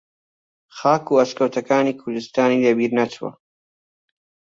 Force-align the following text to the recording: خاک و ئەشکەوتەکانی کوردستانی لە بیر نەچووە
خاک 0.77 1.03
و 1.09 1.19
ئەشکەوتەکانی 1.19 1.97
کوردستانی 2.01 2.63
لە 2.65 2.71
بیر 2.77 2.91
نەچووە 2.97 3.31